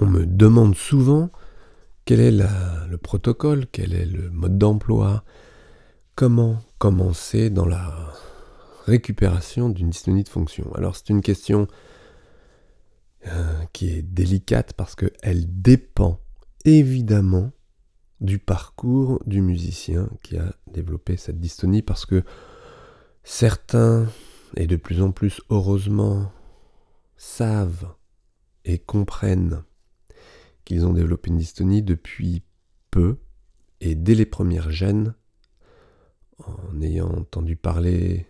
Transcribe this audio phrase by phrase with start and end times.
[0.00, 1.30] on me demande souvent
[2.04, 5.24] quel est le protocole, quel est le mode d'emploi,
[6.14, 8.12] comment commencer dans la
[8.86, 10.72] récupération d'une dystonie de fonction.
[10.74, 11.68] Alors c'est une question
[13.26, 16.18] euh, qui est délicate parce qu'elle dépend
[16.64, 17.52] évidemment
[18.20, 22.24] du parcours du musicien qui a développé cette dystonie parce que
[23.22, 24.06] certains,
[24.56, 26.32] et de plus en plus heureusement,
[27.16, 27.94] savent
[28.64, 29.62] et comprennent
[30.70, 32.44] qu'ils ont développé une dystonie depuis
[32.92, 33.16] peu
[33.80, 35.14] et dès les premières gènes,
[36.38, 38.26] en ayant entendu parler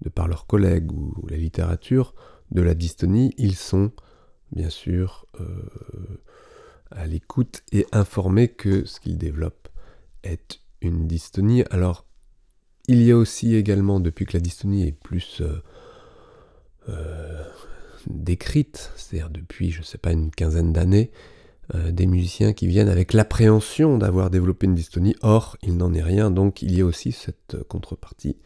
[0.00, 2.14] de par leurs collègues ou la littérature
[2.52, 3.92] de la dystonie, ils sont
[4.52, 6.22] bien sûr euh,
[6.90, 9.68] à l'écoute et informés que ce qu'ils développent
[10.22, 11.64] est une dystonie.
[11.70, 12.06] Alors,
[12.88, 15.62] il y a aussi également, depuis que la dystonie est plus euh,
[16.88, 17.44] euh,
[18.06, 21.12] décrite, c'est-à-dire depuis, je ne sais pas, une quinzaine d'années,
[21.74, 25.16] des musiciens qui viennent avec l'appréhension d'avoir développé une dystonie.
[25.22, 28.36] Or, il n'en est rien, donc il y a aussi cette contrepartie.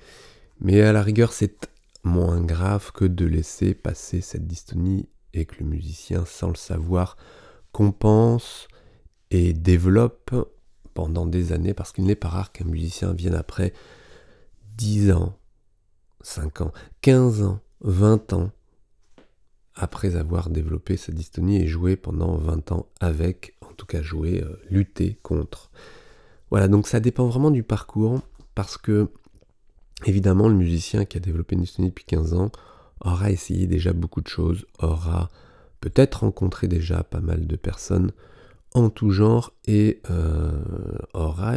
[0.60, 1.68] Mais à la rigueur, c'est
[2.04, 7.16] moins grave que de laisser passer cette dystonie et que le musicien, sans le savoir,
[7.72, 8.68] compense
[9.30, 10.34] et développe
[10.94, 13.74] pendant des années, parce qu'il n'est pas rare qu'un musicien vienne après
[14.76, 15.38] 10 ans,
[16.22, 18.50] 5 ans, 15 ans, 20 ans,
[19.76, 24.42] après avoir développé sa dystonie et joué pendant 20 ans avec, en tout cas joué,
[24.42, 25.70] euh, lutter contre.
[26.50, 28.20] Voilà, donc ça dépend vraiment du parcours,
[28.54, 29.10] parce que,
[30.06, 32.50] évidemment, le musicien qui a développé une dystonie depuis 15 ans
[33.02, 35.28] aura essayé déjà beaucoup de choses, aura
[35.80, 38.12] peut-être rencontré déjà pas mal de personnes
[38.74, 40.50] en tout genre et euh,
[41.14, 41.54] aura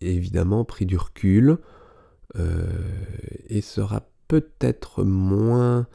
[0.00, 1.58] évidemment pris du recul
[2.38, 2.66] euh,
[3.48, 5.86] et sera peut-être moins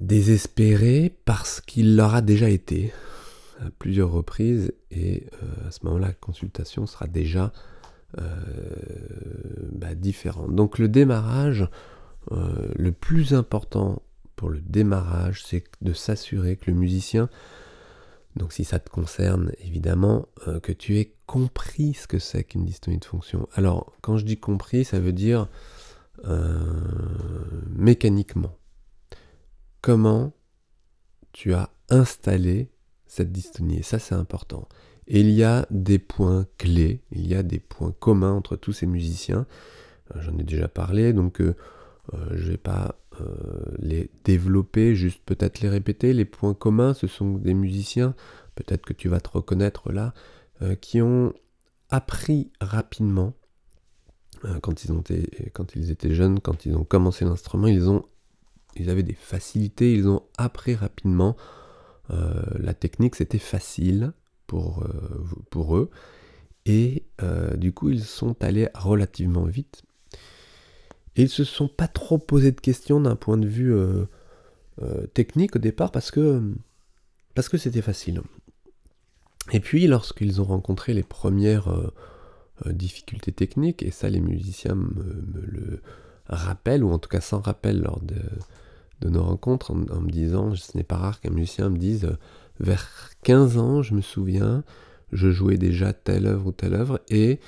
[0.00, 2.92] désespéré parce qu'il l'aura déjà été
[3.60, 7.52] à plusieurs reprises et euh, à ce moment-là la consultation sera déjà
[9.72, 10.54] bah, différente.
[10.54, 11.68] Donc le démarrage,
[12.30, 14.02] le plus important
[14.36, 17.28] pour le démarrage, c'est de s'assurer que le musicien,
[18.36, 22.64] donc si ça te concerne évidemment, euh, que tu aies compris ce que c'est qu'une
[22.64, 23.48] dystonie de fonction.
[23.54, 25.48] Alors quand je dis compris, ça veut dire
[26.26, 26.58] euh,
[27.70, 28.56] mécaniquement.
[29.84, 30.32] Comment
[31.32, 32.70] tu as installé
[33.06, 33.78] cette dystonie.
[33.78, 34.68] Et ça c'est important.
[35.06, 38.72] Et il y a des points clés, il y a des points communs entre tous
[38.72, 39.46] ces musiciens.
[40.14, 41.42] Euh, j'en ai déjà parlé, donc
[42.12, 43.26] je ne vais pas euh,
[43.78, 46.12] les développer, juste peut-être les répéter.
[46.12, 48.14] Les points communs, ce sont des musiciens,
[48.54, 50.14] peut-être que tu vas te reconnaître là,
[50.62, 51.32] euh, qui ont
[51.90, 53.34] appris rapidement,
[54.44, 55.02] euh, quand, ils ont
[55.52, 58.04] quand ils étaient jeunes, quand ils ont commencé l'instrument, ils, ont,
[58.76, 61.36] ils avaient des facilités, ils ont appris rapidement.
[62.08, 64.12] la technique, c'était facile
[64.46, 64.86] pour,
[65.50, 65.90] pour eux.
[66.66, 67.04] Et
[67.56, 69.84] du coup, ils sont allés relativement vite
[71.16, 74.04] et ils se sont pas trop posé de questions d'un point de vue euh,
[74.82, 76.42] euh, technique au départ parce que
[77.34, 78.22] parce que c'était facile.
[79.52, 81.92] Et puis lorsqu'ils ont rencontré les premières euh,
[82.72, 85.82] difficultés techniques, et ça les musiciens me, le
[86.28, 88.16] rappellent, ou en tout cas s'en rappellent lors de,
[89.02, 92.16] nos rencontres, en, me disant, ce n'est pas rare qu'un musicien me dise,
[92.60, 94.64] vers 15 ans, je me souviens,
[95.12, 97.40] je jouais déjà telle œuvre ou telle œuvre, et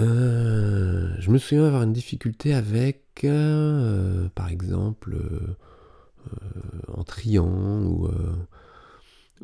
[0.00, 5.56] euh, je me souviens avoir une difficulté avec, euh, par exemple, euh,
[6.88, 8.08] en triant ou,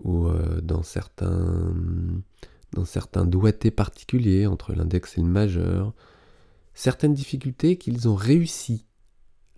[0.02, 0.28] ou
[0.62, 1.74] dans, certains,
[2.72, 5.94] dans certains doigtés particuliers entre l'index et le majeur,
[6.74, 8.86] certaines difficultés qu'ils ont réussi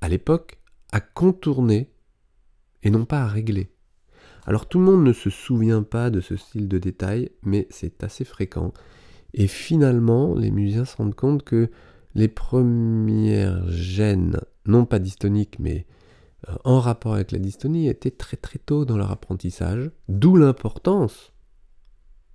[0.01, 0.59] à l'époque
[0.93, 1.91] à contourner
[2.83, 3.73] et non pas à régler.
[4.47, 8.03] Alors tout le monde ne se souvient pas de ce style de détail, mais c'est
[8.03, 8.73] assez fréquent.
[9.35, 11.71] Et finalement, les musiciens se rendent compte que
[12.15, 15.87] les premières gènes, non pas dystoniques, mais
[16.49, 21.33] euh, en rapport avec la dystonie, étaient très très tôt dans leur apprentissage, d'où l'importance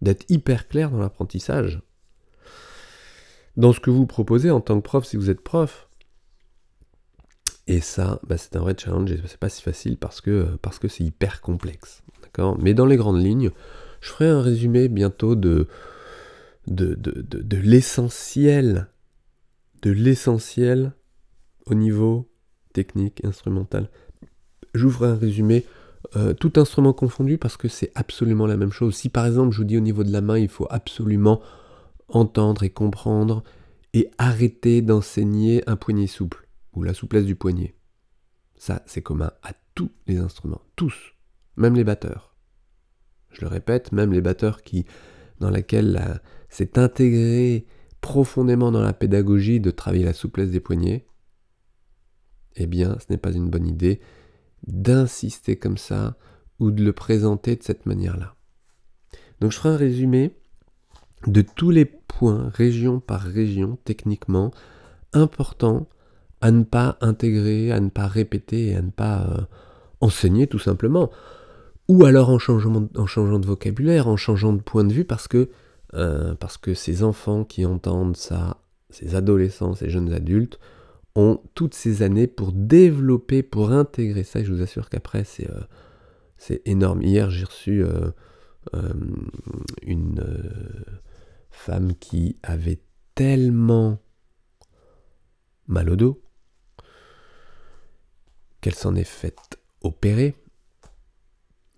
[0.01, 1.81] d'être hyper clair dans l'apprentissage.
[3.57, 5.86] Dans ce que vous proposez en tant que prof, si vous êtes prof.
[7.67, 10.47] Et ça, bah, c'est un vrai challenge, et c'est pas si facile parce que
[10.79, 12.03] que c'est hyper complexe.
[12.59, 13.51] Mais dans les grandes lignes,
[14.01, 15.67] je ferai un résumé bientôt de,
[16.67, 18.87] l'essentiel,
[19.81, 20.93] de l'essentiel
[21.65, 22.29] au niveau
[22.73, 23.89] technique, instrumental.
[24.73, 25.65] J'ouvre un résumé,
[26.15, 28.95] euh, tout instrument confondu, parce que c'est absolument la même chose.
[28.95, 31.41] Si par exemple je vous dis au niveau de la main, il faut absolument
[32.07, 33.43] entendre et comprendre
[33.93, 36.46] et arrêter d'enseigner un poignet souple,
[36.83, 37.75] la souplesse du poignet.
[38.55, 41.13] Ça, c'est commun à tous les instruments, tous.
[41.55, 42.35] même les batteurs.
[43.31, 44.85] Je le répète, même les batteurs qui,
[45.39, 47.67] dans laquelle c'est intégré
[48.01, 51.07] profondément dans la pédagogie de travailler la souplesse des poignets,
[52.55, 54.01] eh bien, ce n'est pas une bonne idée
[54.65, 56.17] d'insister comme ça
[56.59, 58.35] ou de le présenter de cette manière-là.
[59.39, 60.35] Donc je ferai un résumé
[61.27, 64.51] de tous les points, région par région, techniquement,
[65.13, 65.87] importants
[66.41, 69.41] à ne pas intégrer, à ne pas répéter à ne pas euh,
[70.01, 71.11] enseigner tout simplement.
[71.87, 75.27] Ou alors en, changeant, en changeant de vocabulaire, en changeant de point de vue, parce
[75.27, 75.49] que,
[75.93, 78.57] euh, parce que ces enfants qui entendent ça,
[78.89, 80.59] ces adolescents, ces jeunes adultes,
[81.15, 85.49] ont toutes ces années pour développer, pour intégrer ça, et je vous assure qu'après, c'est
[85.49, 87.01] euh, énorme.
[87.01, 87.83] Hier, j'ai reçu
[89.81, 90.23] une
[91.49, 92.81] femme qui avait
[93.15, 93.99] tellement
[95.67, 96.21] mal au dos
[98.67, 100.35] qu'elle s'en est faite opérer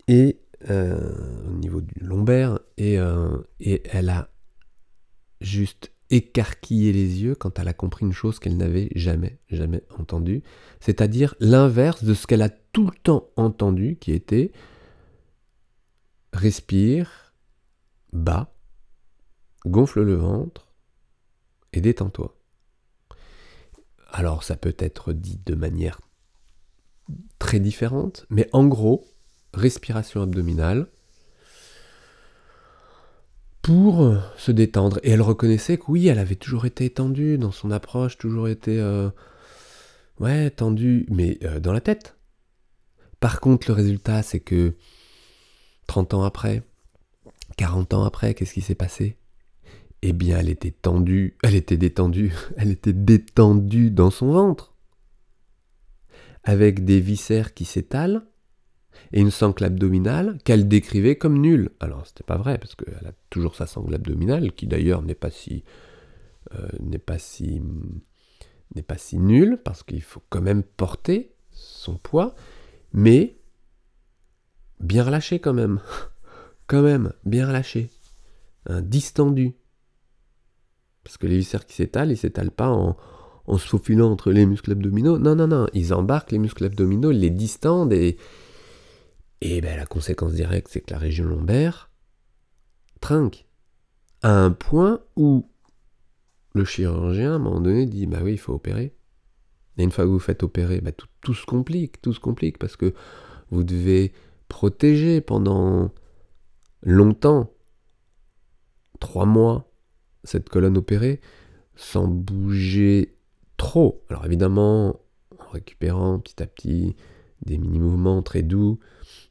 [0.07, 0.39] et
[0.71, 4.31] euh, au niveau du lombaire et, euh, et elle a
[5.39, 10.41] juste écarquillé les yeux quand elle a compris une chose qu'elle n'avait jamais, jamais entendue,
[10.79, 14.51] c'est-à-dire l'inverse de ce qu'elle a tout le temps entendu, qui était
[16.33, 17.35] respire
[18.13, 18.51] bas,
[19.63, 20.73] gonfle le ventre
[21.71, 22.35] et détends-toi.
[24.11, 25.99] Alors ça peut être dit de manière
[27.39, 29.05] très différente, mais en gros,
[29.53, 30.87] respiration abdominale
[33.61, 34.99] pour se détendre.
[35.03, 38.79] Et elle reconnaissait que oui, elle avait toujours été étendue dans son approche, toujours été
[38.79, 39.09] euh,
[40.19, 42.15] ouais, tendue, mais euh, dans la tête.
[43.19, 44.75] Par contre, le résultat, c'est que
[45.87, 46.63] 30 ans après,
[47.57, 49.17] 40 ans après, qu'est-ce qui s'est passé?
[50.01, 54.68] Eh bien elle était tendue, elle était détendue, elle était détendue dans son ventre,
[56.43, 58.23] avec des viscères qui s'étalent,
[59.11, 61.71] et une sangle abdominale qu'elle décrivait comme nulle.
[61.79, 65.31] Alors c'était pas vrai, parce qu'elle a toujours sa sangle abdominale, qui d'ailleurs n'est pas
[65.31, 65.63] si...
[66.53, 67.61] Euh, n'est pas si
[68.75, 72.35] n'est pas si nulle, parce qu'il faut quand même porter son poids,
[72.93, 73.39] mais
[74.79, 75.81] bien relâché quand même.
[76.67, 77.89] quand même, bien relâché.
[78.69, 79.55] Distendu.
[81.03, 82.95] Parce que les viscères qui s'étalent, ils s'étalent pas en,
[83.57, 85.17] se faufilant entre les muscles abdominaux.
[85.17, 85.67] Non, non, non.
[85.73, 88.17] Ils embarquent les muscles abdominaux, ils les distendent et,
[89.41, 91.89] et ben, la conséquence directe, c'est que la région lombaire
[93.01, 93.45] trinque.
[94.21, 95.49] À un point où
[96.53, 98.93] le chirurgien, à un moment donné, dit Bah oui, il faut opérer.
[99.77, 102.57] Et une fois que vous faites opérer, bah, tout, tout se complique, tout se complique
[102.57, 102.93] parce que
[103.49, 104.11] vous devez
[104.49, 105.91] protéger pendant
[106.81, 107.53] longtemps,
[108.99, 109.71] trois mois,
[110.25, 111.21] cette colonne opérée
[111.75, 113.15] sans bouger
[113.59, 114.03] trop.
[114.09, 114.99] Alors évidemment,
[115.37, 116.95] en récupérant petit à petit
[117.45, 118.79] des mini-mouvements très doux,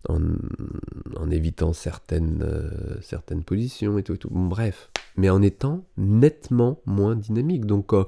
[0.09, 7.67] en, évitant certaines, euh, certaines positions et tout, bref, mais en étant nettement moins dynamique.
[7.67, 8.05] Donc, euh,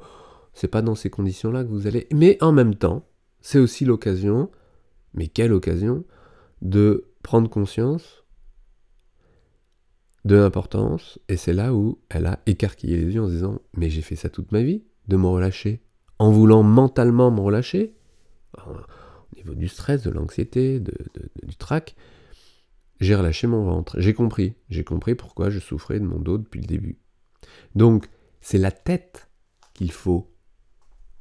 [0.55, 2.07] c'est pas dans ces conditions-là que vous allez.
[2.13, 3.05] Mais en même temps,
[3.41, 4.51] c'est aussi l'occasion,
[5.15, 6.05] mais quelle occasion,
[6.63, 8.25] de prendre conscience
[10.25, 13.89] de l'importance, et c'est là où elle a écarquillé les yeux en se disant Mais
[13.89, 15.81] j'ai fait ça toute ma vie, de me relâcher,
[16.21, 17.97] en voulant mentalement me relâcher,
[18.59, 21.97] au niveau du stress, de l'anxiété, du trac,
[23.01, 23.99] j'ai relâché mon ventre.
[23.99, 26.99] J'ai compris, j'ai compris pourquoi je souffrais de mon dos depuis le début.
[27.75, 28.11] Donc,
[28.43, 29.31] c'est la tête
[29.73, 30.31] qu'il faut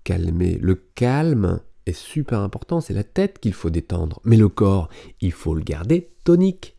[0.03, 0.57] calmer.
[0.57, 4.19] Le calme est super important, c'est la tête qu'il faut détendre.
[4.25, 4.89] Mais le corps,
[5.21, 6.75] il faut le garder tonique.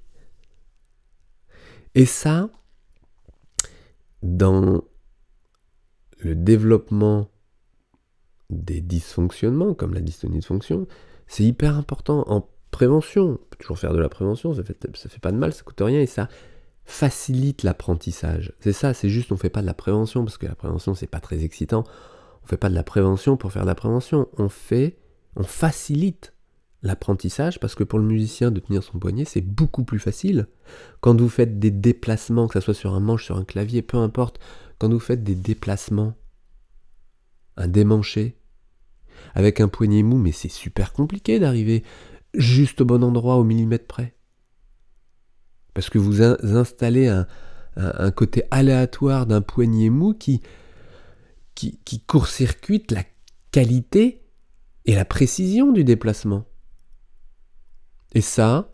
[1.95, 2.51] Et ça,
[4.23, 4.85] dans
[6.19, 7.31] le développement
[8.51, 10.87] des dysfonctionnements, comme la dystonie de fonction,
[11.27, 13.33] c'est hyper important en prévention.
[13.33, 15.81] On peut toujours faire de la prévention, ça fait, fait pas de mal, ça coûte
[15.81, 16.29] rien et ça
[16.85, 18.53] facilite l'apprentissage.
[18.61, 21.07] C'est ça, c'est juste on fait pas de la prévention parce que la prévention c'est
[21.07, 21.85] pas très excitant.
[22.43, 24.99] On fait pas de la prévention pour faire de la prévention, on fait
[25.37, 26.33] on facilite
[26.83, 30.47] l'apprentissage, parce que pour le musicien de tenir son poignet, c'est beaucoup plus facile.
[31.01, 33.99] Quand vous faites des déplacements, que ce soit sur un manche, sur un clavier, peu
[33.99, 34.41] importe,
[34.79, 36.15] quand vous faites des déplacements,
[37.57, 38.37] un démanché,
[39.35, 41.83] avec un poignet mou, mais c'est super compliqué d'arriver
[42.35, 44.15] juste au bon endroit, au millimètre près.
[45.75, 47.27] Parce que vous installez un,
[48.11, 50.43] côté aléatoire d'un poignet mou qui,
[51.55, 53.05] qui, qui court-circuite la
[53.53, 54.23] qualité
[54.85, 56.45] et la précision du déplacement.
[58.13, 58.73] Et ça,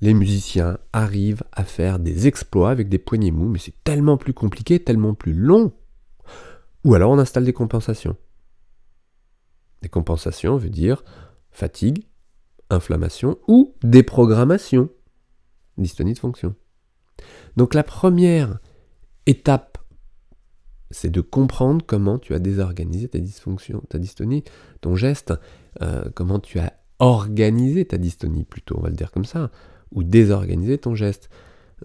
[0.00, 4.34] les musiciens arrivent à faire des exploits avec des poignets mous, mais c'est tellement plus
[4.34, 5.72] compliqué, tellement plus long.
[6.84, 8.16] Ou alors on installe des compensations.
[9.92, 11.04] Des compensations veut dire
[11.50, 12.06] fatigue,
[12.70, 14.88] inflammation ou déprogrammation.
[15.76, 16.54] dystonie de fonction.
[17.58, 18.58] Donc la première
[19.26, 19.76] étape,
[20.90, 24.44] c'est de comprendre comment tu as désorganisé ta dysfonction, ta dystonie,
[24.80, 25.34] ton geste,
[25.82, 29.50] euh, comment tu as organisé ta dystonie plutôt, on va le dire comme ça,
[29.90, 31.28] ou désorganisé ton geste.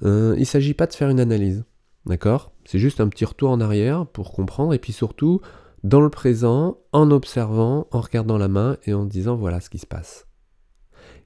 [0.03, 1.65] Euh, il ne s'agit pas de faire une analyse,
[2.05, 2.53] d'accord?
[2.63, 5.41] C'est juste un petit retour en arrière pour comprendre, et puis surtout,
[5.87, 9.77] dans le présent, en observant, en regardant la main et en disant voilà ce qui
[9.77, 10.27] se passe.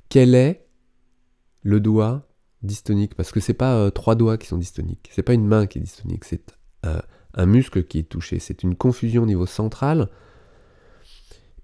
[0.07, 0.67] Quel est
[1.63, 2.27] le doigt
[2.61, 3.15] dystonique?
[3.15, 5.79] Parce que c'est pas euh, trois doigts qui sont dystoniques, c'est pas une main qui
[5.79, 6.99] est dystonique, c'est euh,
[7.33, 10.09] un muscle qui est touché, c'est une confusion au niveau central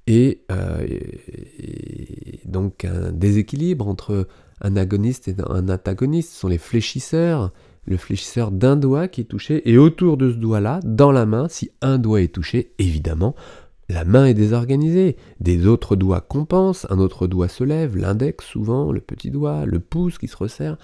[0.07, 0.45] et,
[0.87, 4.27] et, donc un déséquilibre entre
[4.61, 7.51] un agoniste et un antagoniste, ce sont les fléchisseurs,
[7.87, 11.47] le fléchisseur d'un doigt qui est touché, et autour de ce doigt-là, dans la main,
[11.47, 13.33] si un doigt est touché, évidemment,
[13.89, 15.15] la main est désorganisée.
[15.39, 19.79] Des autres doigts compensent, un autre doigt se lève, l'index souvent, le petit doigt, le
[19.79, 20.77] pouce qui se resserre,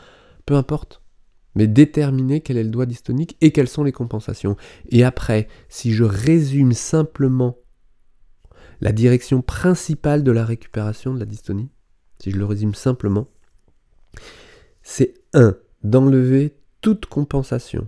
[0.45, 1.01] peu importe.
[1.55, 4.55] Mais déterminer quel est le doigt dystonique et quelles sont les compensations.
[4.89, 7.57] Et après, si je résume simplement
[8.79, 11.69] la direction principale de la récupération de la dystonie,
[12.19, 13.27] si je le résume simplement,
[14.81, 15.57] c'est 1.
[15.83, 17.88] D'enlever toute compensation.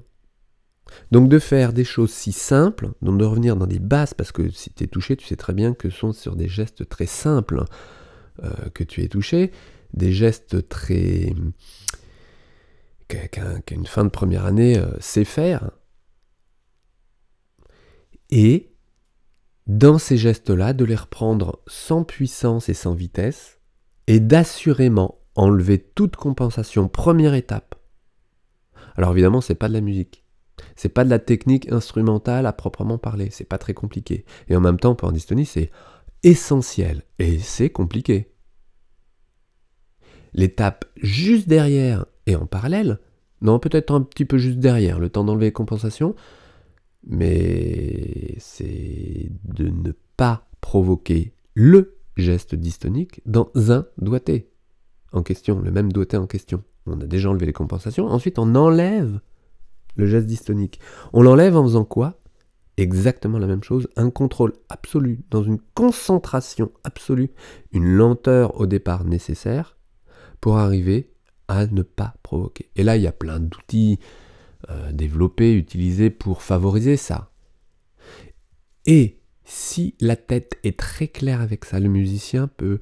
[1.12, 4.50] Donc de faire des choses si simples, donc de revenir dans des bases, parce que
[4.50, 7.06] si tu es touché, tu sais très bien que ce sont sur des gestes très
[7.06, 7.66] simples
[8.44, 9.52] euh, que tu es touché,
[9.94, 11.34] des gestes très...
[13.66, 15.72] qu'une fin de première année euh, sait faire.
[18.30, 18.76] Et
[19.68, 23.60] dans ces gestes-là, de les reprendre sans puissance et sans vitesse,
[24.08, 27.75] et d'assurément enlever toute compensation, première étape.
[28.96, 30.24] Alors évidemment, c'est pas de la musique.
[30.76, 34.26] C'est pas de la technique instrumentale à proprement parler, c'est pas très compliqué.
[34.48, 35.72] Et en même temps, pour en dystonie, c'est
[36.24, 38.32] essentiel et c'est compliqué.
[40.34, 43.00] L'étape juste derrière et en parallèle,
[43.42, 46.16] non, peut-être un petit peu juste derrière, le temps d'enlever les compensations,
[47.06, 54.50] mais c'est de ne pas provoquer le geste dystonique dans un doigté
[55.12, 56.64] en question, le même doigté en question.
[56.86, 58.08] On a déjà enlevé les compensations.
[58.08, 59.20] Ensuite, on enlève
[59.96, 60.80] le geste dystonique.
[61.14, 62.20] On l'enlève en faisant quoi?
[62.78, 67.32] Exactement la même chose, un contrôle absolu, dans une concentration absolue,
[67.72, 69.78] une lenteur au départ nécessaire
[70.42, 71.10] pour arriver
[71.48, 72.70] à ne pas provoquer.
[72.76, 74.00] Et là, il y a plein d'outils
[74.70, 77.32] euh, développés, utilisés pour favoriser ça.
[78.86, 82.80] Et si la tête est très claire avec ça, le musicien peut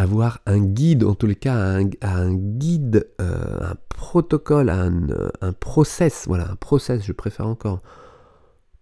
[0.00, 5.30] avoir un guide, en tous les cas un, un guide, euh, un protocole, un, euh,
[5.42, 7.80] un process, voilà, un process, je préfère encore,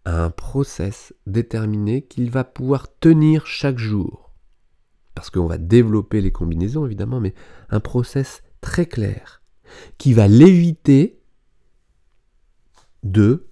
[0.05, 4.33] un process déterminé qu'il va pouvoir tenir chaque jour.
[5.17, 7.35] Parce qu'on va développer les combinaisons, évidemment, mais
[7.69, 9.43] un process très clair
[9.99, 11.21] qui va l'éviter
[13.03, 13.49] de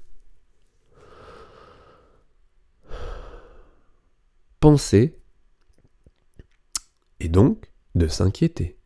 [4.60, 5.15] penser
[7.26, 8.78] et donc de s'inquiéter.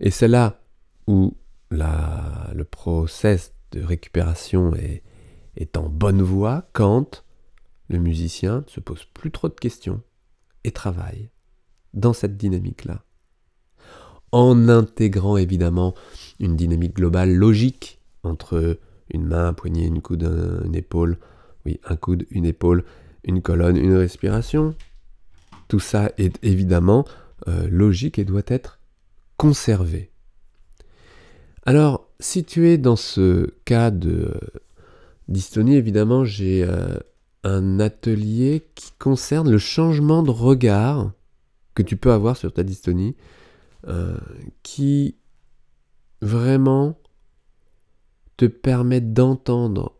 [0.00, 0.62] Et c'est là
[1.06, 1.36] où
[1.70, 5.02] le process de récupération est,
[5.56, 7.22] est en bonne voie quand
[7.90, 10.00] le musicien ne se pose plus trop de questions
[10.64, 11.28] et travaille
[11.92, 13.04] dans cette dynamique-là.
[14.32, 15.94] En intégrant évidemment
[16.38, 18.78] une dynamique globale logique entre
[19.12, 20.22] une main, un poignet, une coude,
[20.64, 21.18] une épaule,
[21.66, 22.84] oui, un coude, une épaule,
[23.24, 24.74] une colonne, une respiration,
[25.70, 27.06] tout ça est évidemment
[27.46, 28.80] euh, logique et doit être
[29.36, 30.10] conservé.
[31.64, 34.40] Alors, si tu es dans ce cas de euh,
[35.28, 36.98] dystonie, évidemment, j'ai euh,
[37.44, 41.12] un atelier qui concerne le changement de regard
[41.74, 43.16] que tu peux avoir sur ta dystonie,
[44.62, 45.16] qui
[46.20, 46.98] vraiment
[48.36, 49.96] te permet d'entendre,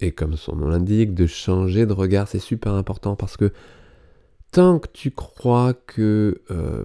[0.00, 2.26] et comme son nom l'indique, de changer de regard.
[2.26, 3.52] C'est super important parce que
[4.50, 6.84] tant que tu crois que euh,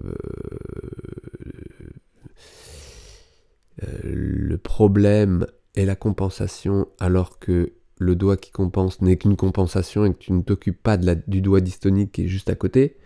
[3.84, 10.06] euh, le problème est la compensation alors que le doigt qui compense n'est qu'une compensation
[10.06, 12.98] et que tu ne t'occupes pas du doigt dystonique qui est juste à côté,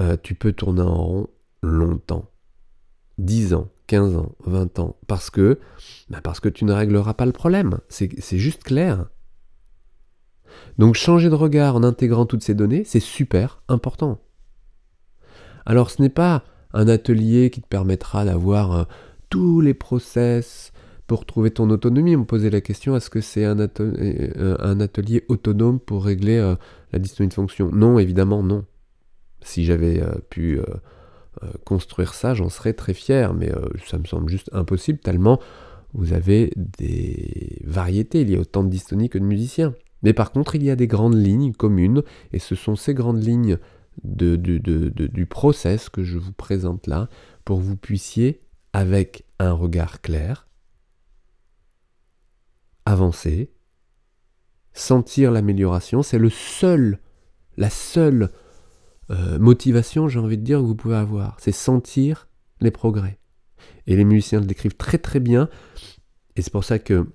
[0.00, 1.26] euh, tu peux tourner en rond
[1.62, 2.30] longtemps.
[3.18, 4.96] 10 ans, 15 ans, 20 ans.
[5.06, 5.58] Parce que,
[6.10, 7.78] bah parce que tu ne régleras pas le problème.
[7.88, 9.06] C'est juste clair.
[10.78, 14.18] Donc changer de regard en intégrant toutes ces données, c'est super important.
[15.64, 18.84] Alors ce n'est pas un atelier qui te permettra d'avoir euh,
[19.30, 20.72] tous les process
[21.06, 22.16] pour trouver ton autonomie.
[22.16, 26.56] On me posait la question, est-ce que c'est un, euh, atelier autonome pour régler euh,
[26.92, 27.70] la dystonie de fonction?
[27.72, 28.64] Non, évidemment non.
[29.42, 30.58] Si j'avais pu
[31.64, 33.52] construire ça, j'en serais très fier, mais
[33.86, 35.38] ça me semble juste impossible tellement
[35.96, 39.74] vous avez des variétés, il y a autant de dystonies que de musiciens.
[40.02, 43.22] Mais par contre, il y a des grandes lignes communes, et ce sont ces grandes
[43.22, 43.58] lignes
[44.02, 47.08] du process que je vous présente là,
[47.44, 50.46] pour que vous puissiez, avec un regard clair,
[52.84, 53.52] avancer,
[54.74, 56.02] sentir l'amélioration.
[56.02, 57.00] C'est le seul,
[57.56, 58.30] la seule
[59.10, 61.36] euh, motivation, j'ai envie de dire, que vous pouvez avoir.
[61.40, 62.28] C'est sentir
[62.60, 63.18] les progrès.
[63.86, 65.48] Et les musiciens le décrivent très très bien.
[66.36, 67.08] Et c'est pour ça que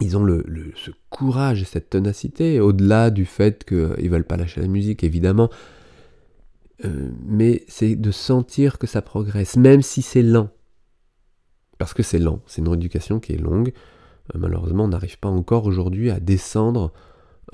[0.00, 0.44] ils ont le,
[0.76, 5.50] ce courage et cette ténacité, au-delà du fait qu'ils veulent pas lâcher la musique, évidemment.
[6.84, 10.50] Euh, mais c'est de sentir que ça progresse, même si c'est lent.
[11.78, 13.72] Parce que c'est lent, c'est une éducation qui est longue.
[14.34, 16.92] Euh, malheureusement, on n'arrive pas encore aujourd'hui à descendre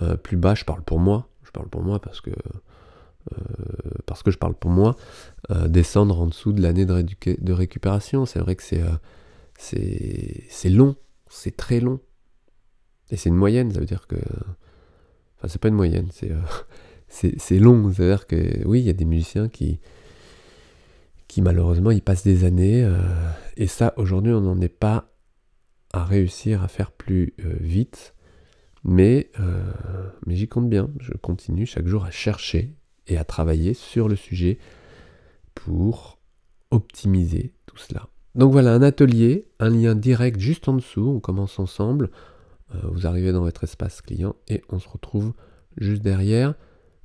[0.03, 0.55] euh, plus bas.
[0.55, 2.31] Je parle pour moi, je parle pour moi parce que,
[4.05, 4.97] parce que je parle pour moi,
[5.67, 8.27] descendre en dessous de l'année de, de, récupération.
[8.27, 8.83] C'est vrai que c'est
[9.57, 10.95] c'est long,
[11.29, 12.01] c'est très long.
[13.11, 14.17] Et c'est une moyenne, ça veut dire que.
[15.37, 16.33] Enfin, c'est pas une moyenne, c'est
[17.09, 17.93] c'est long.
[17.93, 19.81] C'est-à-dire que oui, il y a des musiciens qui,
[21.29, 22.85] qui malheureusement, ils passent des années.
[22.85, 22.99] Euh,
[23.57, 25.11] et ça, aujourd'hui, on n'en est pas
[25.93, 28.15] à réussir à faire plus euh, vite.
[28.85, 29.63] Mais, euh,
[30.27, 30.91] mais j'y compte bien.
[31.01, 32.75] Je continue chaque jour à chercher
[33.07, 34.59] et à travailler sur le sujet
[35.55, 36.19] pour
[36.71, 38.09] optimiser tout cela.
[38.35, 41.09] Donc voilà, un atelier, un lien direct juste en dessous.
[41.17, 42.11] On commence ensemble.
[42.73, 45.33] Vous arrivez dans votre espace client et on se retrouve
[45.77, 46.55] juste derrière.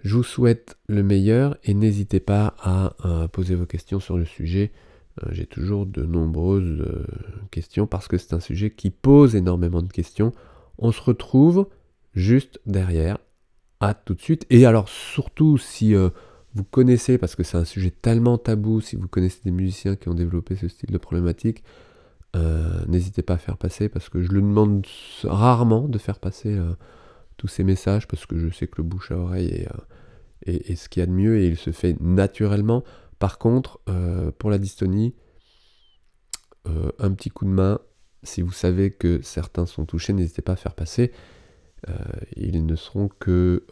[0.01, 4.71] Je vous souhaite le meilleur et n'hésitez pas à, poser vos questions sur le sujet.
[5.23, 7.05] Euh, j'ai toujours de nombreuses euh,
[7.51, 10.31] questions parce que c'est un sujet qui pose énormément de questions.
[10.77, 11.67] On se retrouve
[12.13, 13.17] juste derrière.
[13.81, 14.45] À tout de suite.
[14.49, 16.09] Et alors surtout si euh,
[16.53, 20.09] vous connaissez, parce que c'est un sujet tellement tabou, si vous connaissez des musiciens qui
[20.09, 21.63] ont développé ce style de problématique,
[22.87, 24.85] n'hésitez pas à faire passer parce que je le demande
[25.23, 26.57] rarement de faire passer
[27.39, 29.67] tous ces messages parce que je sais que le bouche à oreille est,
[30.47, 32.83] euh, ce qu'il y a de mieux et il se fait naturellement.
[33.17, 35.15] Par contre, euh, pour la dystonie,
[36.67, 37.79] euh, un petit coup de main,
[38.23, 41.11] si vous savez que certains sont touchés, n'hésitez pas à faire passer.
[42.35, 43.65] ils ne seront que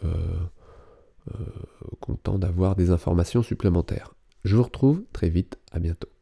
[2.00, 4.15] contents d'avoir des informations supplémentaires.
[4.46, 6.17] Je vous retrouve très vite, à bientôt.